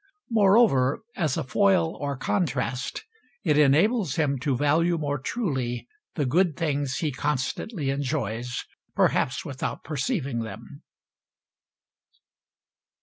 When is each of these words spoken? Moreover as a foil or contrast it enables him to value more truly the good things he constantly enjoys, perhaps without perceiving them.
Moreover 0.31 1.03
as 1.15 1.37
a 1.37 1.43
foil 1.43 1.95
or 1.95 2.17
contrast 2.17 3.05
it 3.43 3.55
enables 3.55 4.15
him 4.15 4.39
to 4.39 4.57
value 4.57 4.97
more 4.97 5.19
truly 5.19 5.87
the 6.15 6.25
good 6.25 6.57
things 6.57 6.95
he 6.95 7.11
constantly 7.11 7.91
enjoys, 7.91 8.65
perhaps 8.95 9.45
without 9.45 9.83
perceiving 9.83 10.39
them. 10.39 10.81